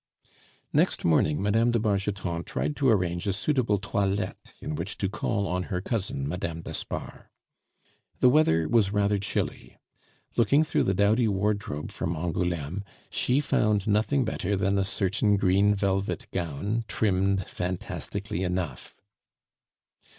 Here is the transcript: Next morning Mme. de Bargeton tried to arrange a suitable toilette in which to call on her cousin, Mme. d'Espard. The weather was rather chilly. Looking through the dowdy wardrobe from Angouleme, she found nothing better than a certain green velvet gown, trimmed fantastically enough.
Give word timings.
Next 0.73 1.05
morning 1.05 1.39
Mme. 1.43 1.69
de 1.69 1.77
Bargeton 1.77 2.43
tried 2.43 2.75
to 2.77 2.89
arrange 2.89 3.27
a 3.27 3.33
suitable 3.33 3.77
toilette 3.77 4.55
in 4.59 4.73
which 4.73 4.97
to 4.97 5.07
call 5.07 5.45
on 5.45 5.65
her 5.69 5.79
cousin, 5.79 6.27
Mme. 6.27 6.61
d'Espard. 6.63 7.25
The 8.17 8.27
weather 8.29 8.67
was 8.67 8.91
rather 8.91 9.19
chilly. 9.19 9.77
Looking 10.35 10.63
through 10.63 10.85
the 10.85 10.95
dowdy 10.95 11.27
wardrobe 11.27 11.91
from 11.91 12.15
Angouleme, 12.15 12.83
she 13.11 13.39
found 13.39 13.85
nothing 13.85 14.25
better 14.25 14.55
than 14.55 14.79
a 14.79 14.83
certain 14.83 15.37
green 15.37 15.75
velvet 15.75 16.25
gown, 16.31 16.83
trimmed 16.87 17.45
fantastically 17.45 18.41
enough. 18.41 18.95